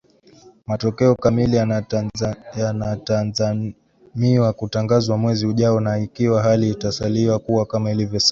[0.67, 1.57] matokeo kamili
[2.71, 8.19] yanatanzamiwa kutangazwa mwezi ujao na ikiwa hali itasalia kuwa kama ilivyo sasa